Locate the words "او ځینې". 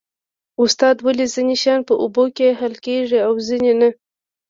3.27-3.73